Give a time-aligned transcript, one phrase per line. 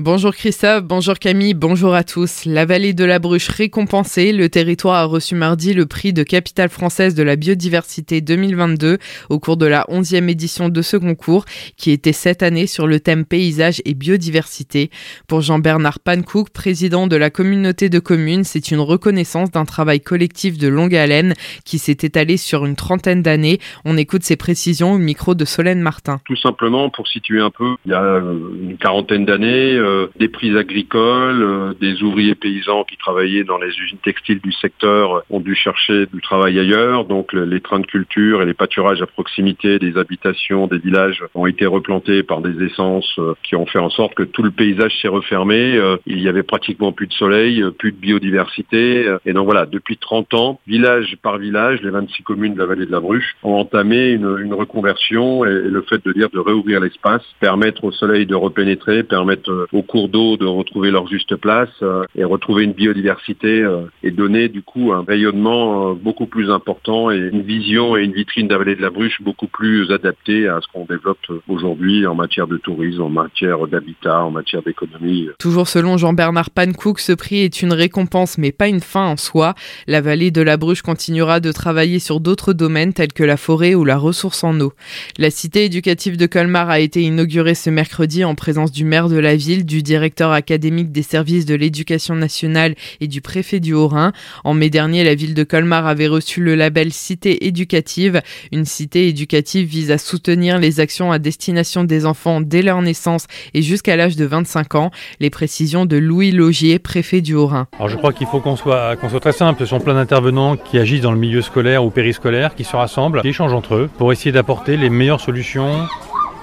[0.00, 2.46] Bonjour Christophe, bonjour Camille, bonjour à tous.
[2.46, 6.68] La vallée de la Bruche récompensée, le territoire a reçu mardi le prix de capitale
[6.68, 8.98] française de la biodiversité 2022
[9.30, 11.44] au cours de la 11e édition de ce concours
[11.76, 14.90] qui était cette année sur le thème paysage et biodiversité.
[15.28, 20.58] Pour Jean-Bernard Pankouk, président de la communauté de communes, c'est une reconnaissance d'un travail collectif
[20.58, 21.34] de longue haleine
[21.64, 23.60] qui s'est étalé sur une trentaine d'années.
[23.84, 26.18] On écoute ses précisions au micro de Solène Martin.
[26.24, 30.56] Tout simplement pour situer un peu, il y a une quarantaine d'années, euh, des prises
[30.56, 35.54] agricoles, euh, des ouvriers paysans qui travaillaient dans les usines textiles du secteur ont dû
[35.54, 37.04] chercher du travail ailleurs.
[37.04, 41.46] Donc les trains de culture et les pâturages à proximité des habitations, des villages ont
[41.46, 44.92] été replantés par des essences euh, qui ont fait en sorte que tout le paysage
[45.00, 45.80] s'est refermé.
[46.06, 49.08] Il y avait pratiquement plus de soleil, plus de biodiversité.
[49.26, 52.86] Et donc voilà, depuis 30 ans, village par village, les 26 communes de la vallée
[52.86, 56.80] de la Bruche ont entamé une, une reconversion et, le fait de dire de réouvrir
[56.80, 61.68] l'espace, permettre au soleil de repénétrer, permettre aux cours d'eau de retrouver leur juste place
[61.82, 66.48] euh, et retrouver une biodiversité euh, et donner du coup un rayonnement euh, beaucoup plus
[66.50, 70.60] important et une vision et une vitrine de de la Bruche beaucoup plus adaptée à
[70.62, 71.18] ce qu'on développe
[71.48, 75.28] aujourd'hui en matière de tourisme, en matière d'habitat, en matière d'économie.
[75.40, 79.54] Toujours selon Jean-Bernard Pankouk, ce prix est une récompense mais pas une fin en soi.
[79.88, 83.74] La vallée de la Bruche continuera de travailler sur d'autres domaines tels que la forêt
[83.74, 84.72] ou la ressource en eau.
[85.18, 89.18] La cité éducative de Colmar a été inaugurée ce mercredi en présence du maire de
[89.18, 94.12] la ville, du directeur académique des services de l'éducation nationale et du préfet du Haut-Rhin.
[94.44, 98.20] En mai dernier, la ville de Colmar avait reçu le label Cité éducative.
[98.52, 103.26] Une cité éducative vise à soutenir les actions à destination des enfants dès leur naissance
[103.54, 104.90] et jusqu'à l'âge de 25 ans.
[105.20, 107.66] Les précisions de Louis Logier, préfet du Haut-Rhin.
[107.76, 109.60] Alors je crois qu'il faut qu'on soit, qu'on soit très simple.
[109.60, 113.22] Ce sont plein d'intervenants qui agissent dans le milieu scolaire ou périscolaire, qui se rassemblent,
[113.22, 115.86] qui échangent entre eux pour essayer d'apporter les meilleures solutions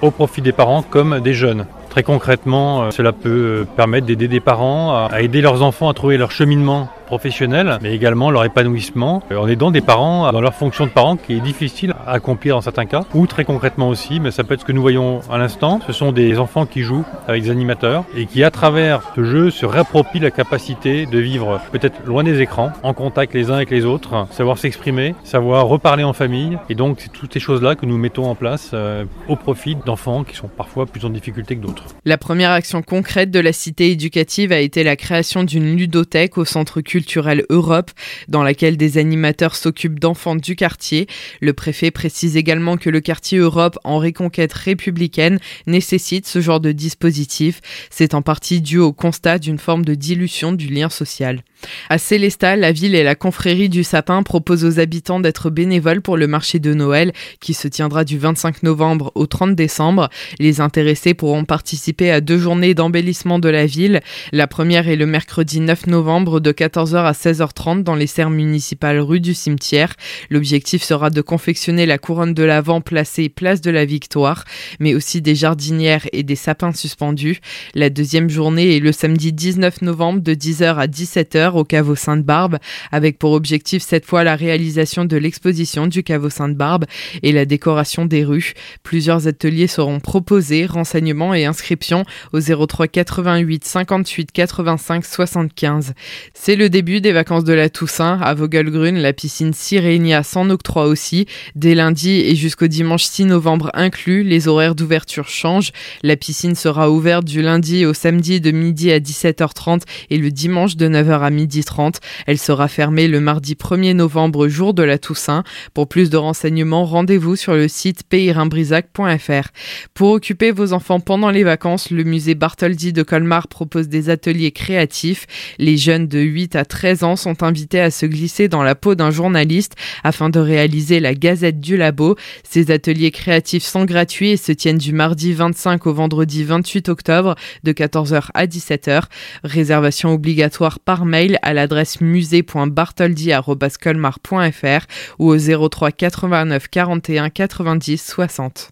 [0.00, 1.66] au profit des parents comme des jeunes.
[1.92, 5.92] Très concrètement, euh, cela peut euh, permettre d'aider des parents à aider leurs enfants à
[5.92, 9.22] trouver leur cheminement professionnel, mais également leur épanouissement.
[9.36, 12.62] En aidant des parents dans leur fonction de parents qui est difficile à accomplir dans
[12.62, 15.36] certains cas, ou très concrètement aussi, mais ça peut être ce que nous voyons à
[15.36, 19.24] l'instant, ce sont des enfants qui jouent avec des animateurs et qui à travers ce
[19.24, 23.56] jeu se réapproprient la capacité de vivre peut-être loin des écrans, en contact les uns
[23.56, 27.74] avec les autres, savoir s'exprimer, savoir reparler en famille, et donc c'est toutes ces choses-là
[27.74, 31.56] que nous mettons en place euh, au profit d'enfants qui sont parfois plus en difficulté
[31.56, 31.84] que d'autres.
[32.06, 36.46] La première action concrète de la cité éducative a été la création d'une ludothèque au
[36.46, 37.90] centre culturel culturelle Europe,
[38.28, 41.08] dans laquelle des animateurs s'occupent d'enfants du quartier.
[41.40, 46.70] Le préfet précise également que le quartier Europe, en reconquête républicaine, nécessite ce genre de
[46.70, 47.60] dispositif.
[47.90, 51.42] C'est en partie dû au constat d'une forme de dilution du lien social.
[51.88, 56.16] À Célestat, la ville et la confrérie du sapin proposent aux habitants d'être bénévoles pour
[56.16, 60.08] le marché de Noël qui se tiendra du 25 novembre au 30 décembre.
[60.38, 64.00] Les intéressés pourront participer à deux journées d'embellissement de la ville.
[64.32, 69.00] La première est le mercredi 9 novembre de 14h à 16h30 dans les serres municipales
[69.00, 69.94] rue du cimetière.
[70.30, 74.44] L'objectif sera de confectionner la couronne de l'Avent placée place de la Victoire,
[74.80, 77.40] mais aussi des jardinières et des sapins suspendus.
[77.74, 82.58] La deuxième journée est le samedi 19 novembre de 10h à 17h au caveau Sainte-Barbe,
[82.90, 86.84] avec pour objectif cette fois la réalisation de l'exposition du caveau Sainte-Barbe
[87.22, 88.54] et la décoration des rues.
[88.82, 95.94] Plusieurs ateliers seront proposés, renseignements et inscriptions au 03 88 58 85 75.
[96.34, 98.18] C'est le début des vacances de la Toussaint.
[98.20, 101.26] À Vogelgrün, la piscine Sirenia s'en octroie aussi.
[101.54, 105.72] Dès lundi et jusqu'au dimanche 6 novembre inclus, les horaires d'ouverture changent.
[106.02, 110.76] La piscine sera ouverte du lundi au samedi de midi à 17h30 et le dimanche
[110.76, 112.00] de 9h à midi 30.
[112.26, 115.44] Elle sera fermée le mardi 1er novembre, jour de la Toussaint.
[115.74, 119.48] Pour plus de renseignements, rendez-vous sur le site peyrinbrisac.fr.
[119.94, 124.52] Pour occuper vos enfants pendant les vacances, le musée Bartholdi de Colmar propose des ateliers
[124.52, 125.26] créatifs.
[125.58, 128.94] Les jeunes de 8 à 13 ans sont invités à se glisser dans la peau
[128.94, 129.74] d'un journaliste
[130.04, 132.16] afin de réaliser la Gazette du Labo.
[132.48, 137.34] Ces ateliers créatifs sont gratuits et se tiennent du mardi 25 au vendredi 28 octobre
[137.64, 139.02] de 14h à 17h.
[139.44, 144.86] Réservation obligatoire par mail à l'adresse musée.bartholdi.colmar.fr
[145.18, 148.70] ou au 03 89 41 90 60.